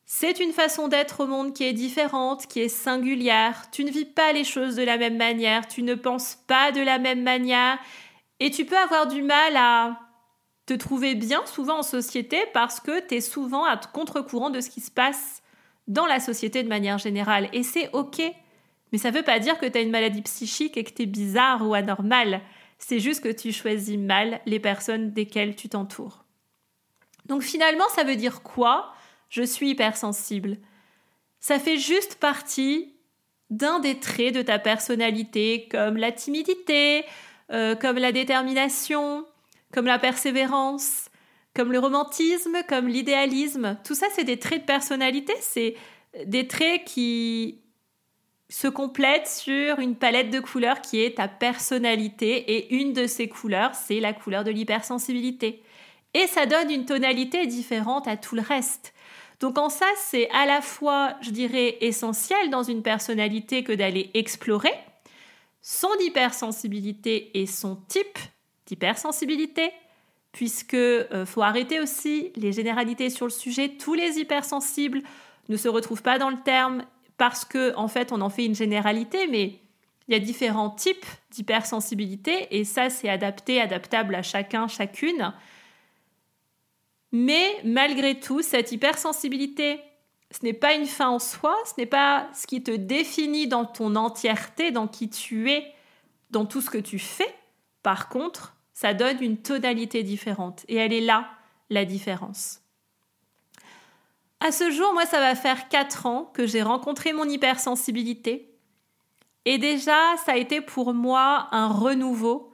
c'est 0.05 0.41
une 0.41 0.53
façon 0.53 0.89
d'être 0.89 1.21
au 1.21 1.27
monde 1.27 1.55
qui 1.55 1.65
est 1.65 1.73
différente, 1.73 2.47
qui 2.49 2.61
est 2.61 2.69
singulière. 2.69 3.71
Tu 3.71 3.85
ne 3.85 3.91
vis 3.91 4.05
pas 4.05 4.33
les 4.33 4.45
choses 4.45 4.75
de 4.75 4.83
la 4.83 4.99
même 4.99 5.17
manière, 5.17 5.67
tu 5.69 5.83
ne 5.83 5.95
penses 5.95 6.37
pas 6.47 6.73
de 6.73 6.81
la 6.83 6.99
même 6.99 7.23
manière, 7.23 7.79
et 8.41 8.51
tu 8.51 8.65
peux 8.65 8.77
avoir 8.77 9.07
du 9.07 9.23
mal 9.23 9.57
à 9.57 10.01
te 10.67 10.75
trouver 10.75 11.15
bien 11.15 11.47
souvent 11.47 11.79
en 11.79 11.83
société 11.83 12.39
parce 12.53 12.81
que 12.81 13.07
tu 13.07 13.17
es 13.17 13.21
souvent 13.21 13.65
à 13.65 13.77
contre-courant 13.77 14.51
de 14.51 14.61
ce 14.61 14.71
qui 14.71 14.81
se 14.81 14.91
passe 14.91 15.43
dans 15.87 16.07
la 16.07 16.21
société 16.21 16.63
de 16.63 16.69
manière 16.69 16.99
générale. 16.99 17.49
Et 17.53 17.63
c'est 17.63 17.91
OK. 17.93 18.21
Mais 18.93 18.99
ça 18.99 19.11
ne 19.11 19.17
veut 19.17 19.23
pas 19.23 19.39
dire 19.39 19.59
que 19.59 19.67
tu 19.67 19.79
as 19.79 19.83
une 19.83 19.91
maladie 19.91 20.23
psychique 20.23 20.77
et 20.77 20.85
que 20.85 20.93
tu 20.93 21.03
es 21.03 21.07
bizarre 21.07 21.67
ou 21.67 21.75
anormal. 21.75 22.41
C'est 22.81 22.99
juste 22.99 23.23
que 23.23 23.29
tu 23.29 23.53
choisis 23.53 23.99
mal 23.99 24.41
les 24.47 24.59
personnes 24.59 25.13
desquelles 25.13 25.55
tu 25.55 25.69
t'entoures. 25.69 26.25
Donc 27.27 27.43
finalement, 27.43 27.89
ça 27.95 28.03
veut 28.03 28.17
dire 28.17 28.43
quoi? 28.43 28.93
Je 29.29 29.43
suis 29.43 29.71
hypersensible. 29.71 30.57
Ça 31.39 31.59
fait 31.59 31.77
juste 31.77 32.17
partie 32.17 32.97
d'un 33.51 33.81
des 33.81 34.01
traits 34.01 34.35
de 34.35 34.43
ta 34.43 34.59
personnalité, 34.59 35.69
comme 35.71 35.97
la 35.97 36.11
timidité, 36.11 37.05
euh, 37.53 37.77
comme 37.77 37.99
la 37.99 38.13
détermination, 38.13 39.27
comme 39.73 39.87
la 39.87 39.99
persévérance, 39.99 41.11
comme 41.55 41.73
le 41.73 41.79
romantisme, 41.79 42.57
comme 42.69 42.89
l'idéalisme. 42.89 43.79
Tout 43.85 43.95
ça, 43.95 44.07
c'est 44.15 44.25
des 44.25 44.39
traits 44.39 44.63
de 44.63 44.67
personnalité, 44.67 45.35
c'est 45.41 45.77
des 46.25 46.49
traits 46.49 46.85
qui 46.85 47.60
se 48.51 48.67
complètent 48.67 49.29
sur 49.29 49.79
une 49.79 49.95
palette 49.95 50.31
de 50.31 50.41
couleurs 50.41 50.83
qui 50.83 51.01
est 51.01 51.17
ta 51.17 51.29
personnalité 51.29 52.57
et 52.57 52.75
une 52.75 52.93
de 52.93 53.07
ces 53.07 53.29
couleurs, 53.29 53.75
c'est 53.75 54.01
la 54.01 54.13
couleur 54.13 54.43
de 54.43 54.51
l'hypersensibilité. 54.51 55.63
Et 56.15 56.27
ça 56.27 56.47
donne 56.47 56.71
une 56.71 56.85
tonalité 56.85 57.47
différente 57.47 58.09
à 58.09 58.17
tout 58.17 58.35
le 58.35 58.43
reste. 58.43 58.93
Donc 59.39 59.57
en 59.57 59.69
ça, 59.69 59.87
c'est 59.97 60.29
à 60.31 60.47
la 60.47 60.61
fois, 60.61 61.15
je 61.21 61.31
dirais, 61.31 61.79
essentiel 61.81 62.51
dans 62.51 62.65
une 62.65 62.83
personnalité 62.83 63.63
que 63.63 63.73
d'aller 63.73 64.11
explorer 64.15 64.75
son 65.63 65.93
hypersensibilité 66.01 67.41
et 67.41 67.47
son 67.47 67.77
type 67.77 68.19
d'hypersensibilité, 68.67 69.71
puisque 70.33 70.75
euh, 70.75 71.25
faut 71.25 71.43
arrêter 71.43 71.81
aussi 71.81 72.33
les 72.35 72.53
généralités 72.53 73.11
sur 73.11 73.27
le 73.27 73.31
sujet. 73.31 73.77
Tous 73.79 73.95
les 73.95 74.19
hypersensibles 74.19 75.03
ne 75.49 75.57
se 75.57 75.69
retrouvent 75.69 76.03
pas 76.03 76.19
dans 76.19 76.31
le 76.31 76.41
terme 76.45 76.85
parce 77.21 77.45
que 77.45 77.77
en 77.77 77.87
fait 77.87 78.13
on 78.13 78.23
en 78.23 78.31
fait 78.31 78.47
une 78.47 78.55
généralité, 78.55 79.27
mais 79.27 79.61
il 80.09 80.15
y 80.15 80.17
a 80.17 80.21
différents 80.21 80.71
types 80.71 81.05
d'hypersensibilité 81.31 82.49
et 82.59 82.65
ça 82.65 82.89
c'est 82.89 83.11
adapté, 83.11 83.61
adaptable 83.61 84.15
à 84.15 84.23
chacun, 84.23 84.69
chacune. 84.69 85.35
Mais 87.13 87.61
malgré 87.63 88.19
tout, 88.19 88.41
cette 88.41 88.73
hypersensibilité, 88.73 89.83
ce 90.31 90.43
n'est 90.47 90.55
pas 90.55 90.73
une 90.73 90.87
fin 90.87 91.11
en 91.11 91.19
soi, 91.19 91.55
ce 91.67 91.75
n'est 91.77 91.85
pas 91.85 92.27
ce 92.33 92.47
qui 92.47 92.63
te 92.63 92.71
définit 92.71 93.49
dans 93.49 93.67
ton 93.67 93.97
entièreté, 93.97 94.71
dans 94.71 94.89
qui 94.89 95.11
tu 95.11 95.51
es, 95.51 95.75
dans 96.31 96.47
tout 96.47 96.63
ce 96.63 96.71
que 96.71 96.79
tu 96.79 96.99
fais. 96.99 97.35
Par 97.83 98.09
contre, 98.09 98.57
ça 98.73 98.95
donne 98.95 99.23
une 99.23 99.37
tonalité 99.37 100.03
différente. 100.05 100.65
Et 100.69 100.77
elle 100.77 100.95
est 100.95 101.03
là, 101.03 101.29
la 101.69 101.85
différence. 101.85 102.63
À 104.41 104.53
ce 104.53 104.71
jour, 104.71 104.93
moi, 104.95 105.07
ça 105.07 105.21
va 105.21 105.35
faire 105.35 105.69
4 105.69 106.07
ans 106.07 106.31
que 106.35 106.47
j'ai 106.47 106.63
rencontré 106.63 107.13
mon 107.13 107.29
hypersensibilité. 107.29 108.55
Et 109.45 109.59
déjà, 109.59 109.99
ça 110.25 110.33
a 110.33 110.37
été 110.37 110.61
pour 110.61 110.95
moi 110.95 111.49
un 111.53 111.69
renouveau 111.69 112.53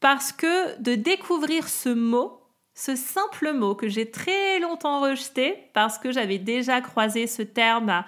parce 0.00 0.32
que 0.32 0.80
de 0.80 0.94
découvrir 0.94 1.68
ce 1.68 1.88
mot, 1.88 2.40
ce 2.74 2.96
simple 2.96 3.52
mot 3.52 3.74
que 3.74 3.88
j'ai 3.88 4.10
très 4.10 4.58
longtemps 4.60 5.00
rejeté 5.00 5.70
parce 5.72 5.98
que 5.98 6.12
j'avais 6.12 6.38
déjà 6.38 6.80
croisé 6.80 7.26
ce 7.26 7.42
terme 7.42 7.90
à 7.90 8.06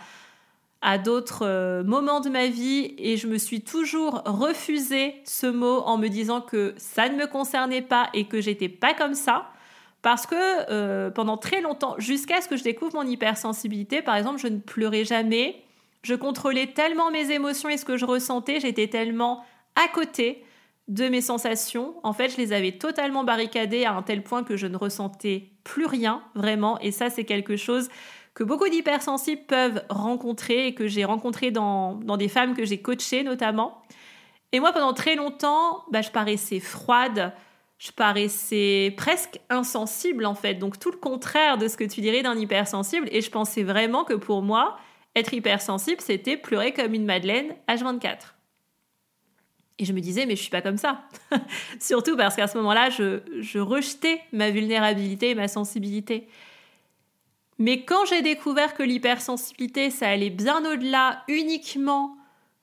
à 0.83 0.99
d'autres 0.99 1.47
euh, 1.47 1.85
moments 1.85 2.21
de 2.21 2.29
ma 2.29 2.49
vie 2.49 2.95
et 2.99 3.17
je 3.17 3.29
me 3.29 3.39
suis 3.39 3.63
toujours 3.63 4.23
refusé 4.27 5.15
ce 5.25 5.47
mot 5.47 5.79
en 5.87 5.97
me 5.97 6.09
disant 6.09 6.41
que 6.41 6.75
ça 6.77 7.09
ne 7.09 7.17
me 7.17 7.27
concernait 7.27 7.83
pas 7.83 8.11
et 8.13 8.27
que 8.27 8.41
j'étais 8.41 8.69
pas 8.69 8.93
comme 8.93 9.15
ça. 9.15 9.47
Parce 10.03 10.27
que 10.27 10.35
euh, 10.37 11.11
pendant 11.11 11.37
très 11.37 11.61
longtemps, 11.61 11.95
jusqu'à 11.99 12.41
ce 12.41 12.49
que 12.49 12.57
je 12.57 12.65
découvre 12.65 12.95
mon 12.95 13.07
hypersensibilité, 13.07 14.03
par 14.03 14.17
exemple, 14.17 14.39
je 14.39 14.49
ne 14.49 14.59
pleurais 14.59 15.05
jamais. 15.05 15.63
Je 16.03 16.15
contrôlais 16.15 16.67
tellement 16.67 17.13
mes 17.13 17.31
émotions 17.31 17.69
et 17.69 17.77
ce 17.77 17.85
que 17.85 17.97
je 17.97 18.05
ressentais, 18.05 18.59
j'étais 18.59 18.89
tellement 18.89 19.45
à 19.77 19.87
côté 19.89 20.45
de 20.89 21.09
mes 21.09 21.21
sensations. 21.21 21.95
En 22.03 22.13
fait, 22.13 22.31
je 22.31 22.37
les 22.37 22.53
avais 22.53 22.73
totalement 22.73 23.23
barricadées 23.23 23.85
à 23.85 23.95
un 23.95 24.03
tel 24.03 24.25
point 24.25 24.43
que 24.43 24.57
je 24.57 24.67
ne 24.67 24.77
ressentais 24.77 25.51
plus 25.63 25.87
rien, 25.87 26.23
vraiment. 26.35 26.81
Et 26.81 26.91
ça, 26.91 27.09
c'est 27.09 27.25
quelque 27.25 27.57
chose 27.57 27.89
que 28.35 28.43
beaucoup 28.43 28.69
d'hypersensibles 28.69 29.43
peuvent 29.47 29.85
rencontrer 29.89 30.67
et 30.67 30.75
que 30.75 30.89
j'ai 30.89 31.05
rencontré 31.05 31.53
dans, 31.53 31.95
des 31.95 32.29
femmes 32.29 32.55
que 32.55 32.65
j'ai 32.65 32.79
coachées 32.79 33.23
notamment. 33.23 33.83
Et 34.51 34.59
moi, 34.59 34.73
pendant 34.73 34.93
très 34.93 35.15
longtemps, 35.15 35.85
bah, 35.93 36.03
je 36.03 36.11
paraissais 36.11 36.59
froide, 36.59 37.33
je 37.83 37.91
paraissais 37.91 38.95
presque 38.97 39.41
insensible 39.51 40.25
en 40.25 40.37
fait. 40.37 40.55
Donc 40.55 40.79
tout 40.79 40.93
le 40.93 40.97
contraire 40.97 41.59
de 41.59 41.67
ce 41.67 41.77
que 41.77 41.83
tu 41.83 42.01
dirais 42.01 42.23
d'un 42.23 42.39
hypersensible. 42.39 43.09
Et 43.11 43.21
je 43.21 43.29
pensais 43.29 43.65
vraiment 43.65 44.05
que 44.05 44.15
pour 44.15 44.41
moi, 44.41 44.77
être 45.17 45.35
hypersensible, 45.35 46.01
c'était 46.01 46.37
pleurer 46.37 46.73
comme 46.73 46.95
une 46.95 47.05
madeleine 47.05 47.57
H24. 47.69 48.35
Et 49.81 49.85
je 49.85 49.93
me 49.93 49.99
disais, 49.99 50.27
mais 50.27 50.37
je 50.37 50.43
suis 50.43 50.51
pas 50.51 50.63
comme 50.63 50.77
ça. 50.77 51.03
Surtout 51.81 52.17
parce 52.17 52.37
qu'à 52.37 52.47
ce 52.47 52.57
moment-là, 52.59 52.89
je, 52.91 53.19
je 53.41 53.59
rejetais 53.59 54.21
ma 54.33 54.51
vulnérabilité 54.51 55.31
et 55.31 55.35
ma 55.35 55.49
sensibilité. 55.49 56.29
Mais 57.59 57.85
quand 57.85 58.05
j'ai 58.05 58.23
découvert 58.23 58.75
que 58.75 58.85
l'hypersensibilité, 58.85 59.91
ça 59.91 60.09
allait 60.09 60.31
bien 60.31 60.65
au-delà 60.73 61.25
uniquement 61.27 62.17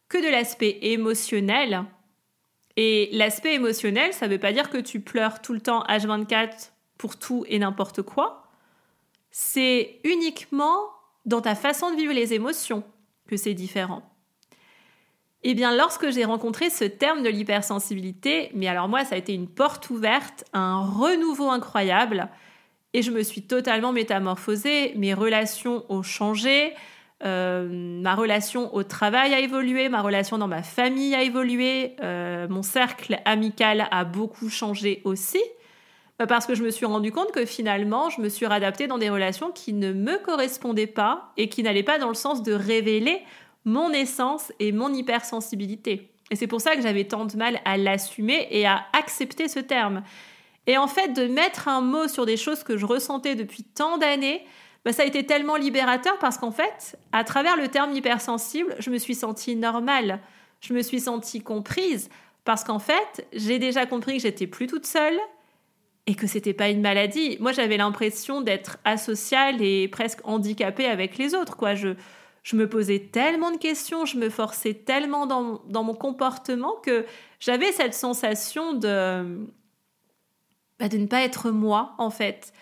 que 0.07 0.17
de 0.17 0.31
l'aspect 0.31 0.79
émotionnel, 0.81 1.83
et 2.81 3.09
l'aspect 3.11 3.55
émotionnel, 3.55 4.13
ça 4.13 4.25
ne 4.25 4.31
veut 4.31 4.39
pas 4.39 4.53
dire 4.53 4.69
que 4.69 4.77
tu 4.77 5.01
pleures 5.01 5.41
tout 5.41 5.51
le 5.51 5.59
temps 5.59 5.83
H24 5.89 6.69
pour 6.97 7.19
tout 7.19 7.43
et 7.49 7.59
n'importe 7.59 8.03
quoi, 8.03 8.47
c'est 9.31 9.99
uniquement 10.05 10.79
dans 11.25 11.41
ta 11.41 11.55
façon 11.55 11.91
de 11.91 11.97
vivre 11.97 12.13
les 12.13 12.33
émotions 12.33 12.85
que 13.27 13.35
c'est 13.35 13.53
différent. 13.53 14.09
Eh 15.43 15.55
bien, 15.55 15.75
lorsque 15.75 16.09
j'ai 16.09 16.23
rencontré 16.23 16.69
ce 16.69 16.85
terme 16.85 17.21
de 17.21 17.27
l'hypersensibilité, 17.27 18.49
mais 18.53 18.69
alors 18.69 18.87
moi, 18.87 19.03
ça 19.03 19.15
a 19.15 19.17
été 19.17 19.33
une 19.33 19.49
porte 19.49 19.89
ouverte, 19.89 20.45
un 20.53 20.79
renouveau 20.79 21.49
incroyable, 21.49 22.29
et 22.93 23.01
je 23.01 23.11
me 23.11 23.23
suis 23.23 23.41
totalement 23.41 23.91
métamorphosée. 23.91 24.93
Mes 24.95 25.13
relations 25.13 25.83
ont 25.89 26.01
changé. 26.01 26.73
Euh, 27.25 27.67
ma 27.69 28.15
relation 28.15 28.73
au 28.73 28.83
travail 28.83 29.33
a 29.33 29.39
évolué, 29.39 29.89
ma 29.89 30.01
relation 30.01 30.37
dans 30.37 30.47
ma 30.47 30.63
famille 30.63 31.13
a 31.15 31.21
évolué, 31.21 31.95
euh, 32.01 32.47
mon 32.47 32.63
cercle 32.63 33.19
amical 33.25 33.87
a 33.91 34.05
beaucoup 34.05 34.49
changé 34.49 35.01
aussi, 35.03 35.41
bah, 36.17 36.27
parce 36.27 36.45
que 36.45 36.55
je 36.55 36.63
me 36.63 36.69
suis 36.69 36.85
rendu 36.85 37.11
compte 37.11 37.31
que 37.31 37.45
finalement, 37.45 38.09
je 38.09 38.21
me 38.21 38.29
suis 38.29 38.45
réadaptée 38.45 38.87
dans 38.87 38.97
des 38.97 39.09
relations 39.09 39.51
qui 39.51 39.73
ne 39.73 39.91
me 39.91 40.17
correspondaient 40.17 40.87
pas 40.87 41.33
et 41.35 41.49
qui 41.49 41.61
n'allaient 41.61 41.83
pas 41.83 41.99
dans 41.99 42.07
le 42.07 42.13
sens 42.13 42.41
de 42.41 42.53
révéler 42.53 43.21
mon 43.65 43.91
essence 43.91 44.53
et 44.59 44.71
mon 44.71 44.93
hypersensibilité. 44.93 46.09
Et 46.31 46.35
c'est 46.35 46.47
pour 46.47 46.61
ça 46.61 46.75
que 46.75 46.81
j'avais 46.81 47.05
tant 47.05 47.25
de 47.25 47.35
mal 47.35 47.59
à 47.65 47.75
l'assumer 47.77 48.47
et 48.51 48.65
à 48.65 48.85
accepter 48.97 49.47
ce 49.47 49.59
terme. 49.59 50.03
Et 50.67 50.77
en 50.77 50.87
fait, 50.87 51.09
de 51.13 51.25
mettre 51.25 51.67
un 51.67 51.81
mot 51.81 52.07
sur 52.07 52.25
des 52.25 52.37
choses 52.37 52.63
que 52.63 52.77
je 52.77 52.85
ressentais 52.85 53.35
depuis 53.35 53.63
tant 53.63 53.97
d'années, 53.97 54.45
bah, 54.89 54.93
ça 54.93 55.03
a 55.03 55.05
été 55.05 55.23
tellement 55.23 55.55
libérateur 55.55 56.17
parce 56.17 56.39
qu'en 56.39 56.49
fait, 56.49 56.97
à 57.11 57.23
travers 57.23 57.55
le 57.55 57.67
terme 57.67 57.93
hypersensible, 57.93 58.75
je 58.79 58.89
me 58.89 58.97
suis 58.97 59.13
sentie 59.13 59.55
normale, 59.55 60.19
je 60.61 60.73
me 60.73 60.81
suis 60.81 61.01
sentie 61.01 61.43
comprise 61.43 62.09
parce 62.43 62.63
qu'en 62.63 62.79
fait, 62.79 63.27
j'ai 63.31 63.59
déjà 63.59 63.85
compris 63.85 64.15
que 64.15 64.23
j'étais 64.23 64.47
plus 64.47 64.65
toute 64.65 64.87
seule 64.87 65.19
et 66.07 66.15
que 66.15 66.25
c'était 66.25 66.55
pas 66.55 66.69
une 66.69 66.81
maladie. 66.81 67.37
Moi, 67.39 67.51
j'avais 67.51 67.77
l'impression 67.77 68.41
d'être 68.41 68.79
asociale 68.83 69.61
et 69.61 69.87
presque 69.89 70.21
handicapée 70.23 70.87
avec 70.87 71.19
les 71.19 71.35
autres, 71.35 71.55
quoi. 71.55 71.75
Je, 71.75 71.89
je 72.41 72.55
me 72.55 72.67
posais 72.67 72.97
tellement 72.97 73.51
de 73.51 73.57
questions, 73.57 74.05
je 74.05 74.17
me 74.17 74.31
forçais 74.31 74.73
tellement 74.73 75.27
dans, 75.27 75.61
dans 75.67 75.83
mon 75.83 75.93
comportement 75.93 76.73
que 76.81 77.05
j'avais 77.39 77.71
cette 77.73 77.93
sensation 77.93 78.73
de, 78.73 79.37
bah, 80.79 80.89
de 80.89 80.97
ne 80.97 81.05
pas 81.05 81.21
être 81.21 81.51
moi, 81.51 81.93
en 81.99 82.09
fait, 82.09 82.53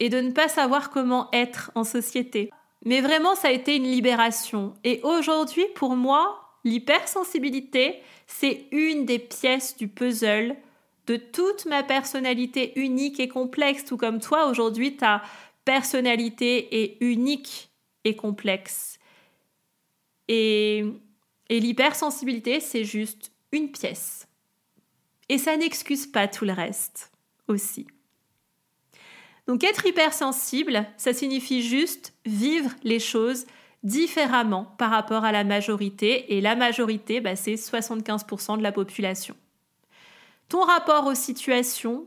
et 0.00 0.08
de 0.08 0.20
ne 0.20 0.32
pas 0.32 0.48
savoir 0.48 0.90
comment 0.90 1.28
être 1.32 1.70
en 1.74 1.84
société. 1.84 2.50
Mais 2.84 3.00
vraiment, 3.00 3.34
ça 3.34 3.48
a 3.48 3.52
été 3.52 3.76
une 3.76 3.90
libération. 3.90 4.74
Et 4.84 5.00
aujourd'hui, 5.02 5.64
pour 5.74 5.96
moi, 5.96 6.40
l'hypersensibilité, 6.64 8.00
c'est 8.26 8.66
une 8.70 9.06
des 9.06 9.18
pièces 9.18 9.76
du 9.76 9.88
puzzle 9.88 10.56
de 11.06 11.16
toute 11.16 11.66
ma 11.66 11.82
personnalité 11.82 12.72
unique 12.78 13.20
et 13.20 13.28
complexe, 13.28 13.84
tout 13.84 13.96
comme 13.96 14.20
toi, 14.20 14.48
aujourd'hui, 14.48 14.96
ta 14.96 15.22
personnalité 15.64 16.82
est 16.82 16.96
unique 17.00 17.70
et 18.04 18.16
complexe. 18.16 18.98
Et, 20.28 20.84
l'hypersensibilité, 21.48 22.60
c'est 22.60 22.84
juste 22.84 23.32
une 23.52 23.70
pièce. 23.70 24.26
Et 25.28 25.38
ça 25.38 25.56
n'excuse 25.56 26.06
pas 26.06 26.26
tout 26.28 26.44
le 26.44 26.52
reste 26.52 27.12
aussi. 27.46 27.86
Donc 29.46 29.62
être 29.62 29.86
hypersensible, 29.86 30.86
ça 30.96 31.12
signifie 31.12 31.62
juste 31.62 32.14
vivre 32.24 32.70
les 32.82 32.98
choses 32.98 33.46
différemment 33.82 34.74
par 34.78 34.90
rapport 34.90 35.24
à 35.24 35.32
la 35.32 35.44
majorité. 35.44 36.36
Et 36.36 36.40
la 36.40 36.56
majorité, 36.56 37.20
bah, 37.20 37.36
c'est 37.36 37.54
75% 37.54 38.58
de 38.58 38.62
la 38.62 38.72
population. 38.72 39.36
Ton 40.48 40.62
rapport 40.62 41.06
aux 41.06 41.14
situations, 41.14 42.06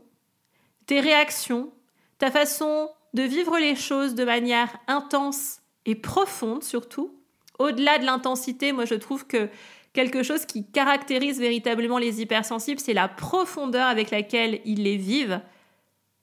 tes 0.86 1.00
réactions, 1.00 1.72
ta 2.18 2.30
façon 2.30 2.90
de 3.14 3.22
vivre 3.22 3.58
les 3.58 3.76
choses 3.76 4.14
de 4.14 4.24
manière 4.24 4.76
intense 4.86 5.60
et 5.86 5.94
profonde 5.94 6.62
surtout. 6.62 7.14
Au-delà 7.58 7.98
de 7.98 8.04
l'intensité, 8.04 8.72
moi 8.72 8.84
je 8.84 8.94
trouve 8.94 9.26
que 9.26 9.48
quelque 9.92 10.22
chose 10.22 10.46
qui 10.46 10.64
caractérise 10.64 11.40
véritablement 11.40 11.98
les 11.98 12.22
hypersensibles, 12.22 12.80
c'est 12.80 12.94
la 12.94 13.08
profondeur 13.08 13.86
avec 13.86 14.10
laquelle 14.10 14.60
ils 14.64 14.82
les 14.82 14.96
vivent. 14.96 15.40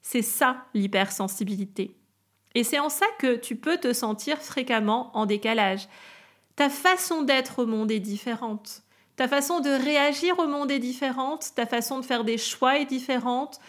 C'est 0.09 0.21
ça 0.21 0.63
l'hypersensibilité. 0.73 1.93
Et 2.55 2.63
c'est 2.63 2.79
en 2.79 2.87
ça 2.87 3.05
que 3.19 3.35
tu 3.35 3.57
peux 3.57 3.75
te 3.75 3.91
sentir 3.91 4.37
fréquemment 4.37 5.11
en 5.13 5.25
décalage. 5.25 5.89
Ta 6.55 6.69
façon 6.69 7.23
d'être 7.23 7.63
au 7.63 7.65
monde 7.65 7.91
est 7.91 7.99
différente. 7.99 8.83
Ta 9.17 9.27
façon 9.27 9.59
de 9.59 9.69
réagir 9.69 10.39
au 10.39 10.47
monde 10.47 10.71
est 10.71 10.79
différente. 10.79 11.47
Ta 11.55 11.65
façon 11.65 11.99
de 11.99 12.05
faire 12.05 12.23
des 12.23 12.37
choix 12.37 12.79
est 12.79 12.85
différente. 12.85 13.59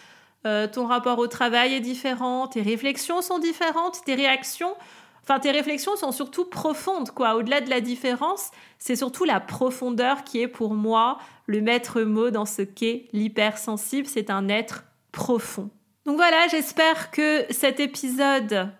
Euh, 0.47 0.65
ton 0.65 0.87
rapport 0.87 1.19
au 1.19 1.27
travail 1.27 1.73
est 1.73 1.81
différent. 1.81 2.47
Tes 2.47 2.61
réflexions 2.61 3.21
sont 3.21 3.39
différentes. 3.39 4.01
Tes 4.05 4.15
réactions, 4.15 4.77
enfin 5.23 5.39
tes 5.39 5.51
réflexions 5.51 5.97
sont 5.97 6.13
surtout 6.13 6.45
profondes. 6.45 7.11
quoi. 7.11 7.35
Au-delà 7.35 7.59
de 7.59 7.69
la 7.69 7.81
différence, 7.81 8.51
c'est 8.77 8.95
surtout 8.95 9.25
la 9.25 9.41
profondeur 9.41 10.23
qui 10.23 10.39
est 10.39 10.47
pour 10.47 10.73
moi 10.73 11.17
le 11.47 11.59
maître 11.59 11.99
mot 11.99 12.29
dans 12.29 12.45
ce 12.45 12.61
qu'est 12.61 13.09
l'hypersensible. 13.11 14.07
C'est 14.07 14.29
un 14.29 14.47
être 14.47 14.85
profond. 15.11 15.69
Donc 16.09 16.17
voilà, 16.17 16.47
j'espère 16.47 17.11
que 17.11 17.45
cet 17.51 17.79
épisode 17.79 18.71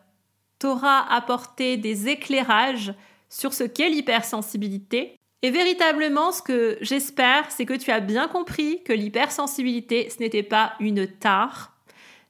t'aura 0.57 1.13
apporté 1.13 1.77
des 1.77 2.07
éclairages 2.07 2.91
sur 3.29 3.53
ce 3.53 3.63
qu'est 3.63 3.91
l'hypersensibilité. 3.91 5.15
Et 5.43 5.51
véritablement, 5.51 6.31
ce 6.31 6.41
que 6.41 6.79
j'espère, 6.81 7.51
c'est 7.51 7.67
que 7.67 7.75
tu 7.75 7.91
as 7.91 7.99
bien 7.99 8.27
compris 8.27 8.81
que 8.81 8.93
l'hypersensibilité, 8.93 10.09
ce 10.09 10.17
n'était 10.17 10.41
pas 10.41 10.73
une 10.79 11.05
tare, 11.05 11.77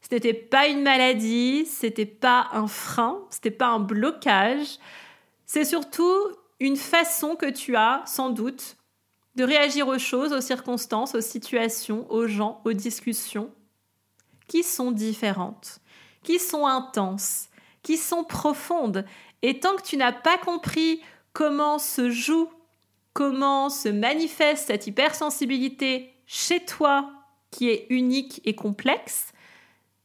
ce 0.01 0.13
n'était 0.13 0.33
pas 0.33 0.67
une 0.67 0.81
maladie, 0.81 1.65
ce 1.65 1.85
n'était 1.85 2.05
pas 2.05 2.49
un 2.51 2.67
frein, 2.67 3.21
ce 3.29 3.37
n'était 3.37 3.51
pas 3.51 3.67
un 3.67 3.79
blocage. 3.79 4.79
C'est 5.45 5.63
surtout 5.63 6.13
une 6.59 6.75
façon 6.75 7.37
que 7.37 7.49
tu 7.49 7.77
as, 7.77 8.03
sans 8.05 8.31
doute, 8.31 8.75
de 9.37 9.45
réagir 9.45 9.87
aux 9.87 9.97
choses, 9.97 10.33
aux 10.33 10.41
circonstances, 10.41 11.15
aux 11.15 11.21
situations, 11.21 12.05
aux 12.11 12.27
gens, 12.27 12.59
aux 12.65 12.73
discussions, 12.73 13.49
qui 14.49 14.63
sont 14.63 14.91
différentes, 14.91 15.79
qui 16.23 16.39
sont 16.39 16.67
intenses, 16.67 17.47
qui 17.81 17.95
sont 17.95 18.25
profondes. 18.25 19.05
Et 19.41 19.61
tant 19.61 19.77
que 19.77 19.83
tu 19.83 19.95
n'as 19.95 20.11
pas 20.11 20.37
compris 20.37 21.01
comment 21.31 21.79
se 21.79 22.09
joue, 22.09 22.49
comment 23.13 23.69
se 23.69 23.87
manifeste 23.87 24.67
cette 24.67 24.87
hypersensibilité 24.87 26.13
chez 26.25 26.65
toi, 26.65 27.09
qui 27.51 27.69
est 27.69 27.85
unique 27.89 28.41
et 28.43 28.55
complexe, 28.55 29.31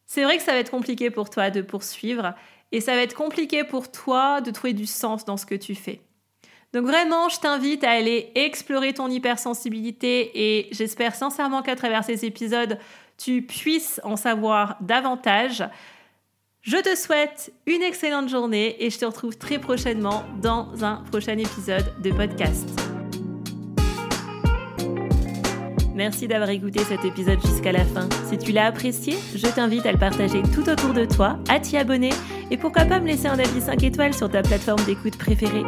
c'est 0.07 0.23
vrai 0.23 0.37
que 0.37 0.45
ça 0.45 0.53
va 0.53 0.59
être 0.59 0.71
compliqué 0.71 1.11
pour 1.11 1.29
toi 1.29 1.51
de 1.51 1.61
poursuivre 1.61 2.35
et 2.71 2.81
ça 2.81 2.95
va 2.95 3.03
être 3.03 3.17
compliqué 3.17 3.65
pour 3.65 3.91
toi 3.91 4.41
de 4.41 4.51
trouver 4.53 4.73
du 4.73 4.87
sens 4.87 5.25
dans 5.25 5.37
ce 5.37 5.45
que 5.45 5.55
tu 5.55 5.75
fais. 5.75 6.01
Donc 6.73 6.87
vraiment, 6.87 7.29
je 7.29 7.39
t'invite 7.41 7.85
à 7.85 7.91
aller 7.91 8.31
explorer 8.35 8.95
ton 8.95 9.09
hypersensibilité 9.09 10.31
et 10.35 10.69
j'espère 10.73 11.15
sincèrement 11.15 11.63
qu'à 11.63 11.77
travers 11.77 12.05
ces 12.05 12.25
épisodes, 12.25 12.79
tu 13.16 13.42
puisses 13.42 14.00
en 14.05 14.16
savoir 14.16 14.77
davantage. 14.81 15.64
Je 16.62 16.77
te 16.79 16.96
souhaite 16.96 17.53
une 17.66 17.83
excellente 17.83 18.29
journée 18.29 18.83
et 18.83 18.90
je 18.90 18.98
te 18.98 19.05
retrouve 19.05 19.37
très 19.37 19.59
prochainement 19.59 20.24
dans 20.40 20.85
un 20.85 21.03
prochain 21.11 21.37
épisode 21.37 21.92
de 22.03 22.11
podcast. 22.11 22.68
Merci 25.94 26.27
d'avoir 26.27 26.50
écouté 26.50 26.81
cet 26.81 27.05
épisode 27.05 27.40
jusqu'à 27.40 27.70
la 27.70 27.85
fin. 27.85 28.09
Si 28.29 28.37
tu 28.37 28.50
l'as 28.50 28.66
apprécié, 28.66 29.16
je 29.35 29.46
t'invite 29.46 29.87
à 29.87 29.92
le 29.92 29.98
partager 29.98 30.42
tout 30.53 30.68
autour 30.68 30.92
de 30.92 31.05
toi, 31.05 31.38
à 31.48 31.61
t'y 31.61 31.77
abonner 31.77 32.11
et 32.50 32.57
pourquoi 32.57 32.85
pas 32.85 32.98
me 32.98 33.07
laisser 33.07 33.29
un 33.29 33.38
avis 33.38 33.61
5 33.61 33.83
étoiles 33.85 34.14
sur 34.14 34.29
ta 34.29 34.42
plateforme 34.42 34.85
d'écoute 34.85 35.16
préférée. 35.16 35.62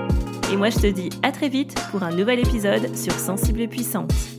Et 0.52 0.56
moi 0.56 0.70
je 0.70 0.78
te 0.78 0.86
dis 0.86 1.10
à 1.22 1.30
très 1.30 1.48
vite 1.48 1.74
pour 1.90 2.02
un 2.02 2.10
nouvel 2.10 2.40
épisode 2.40 2.96
sur 2.96 3.12
Sensible 3.12 3.68
Puissante. 3.68 4.35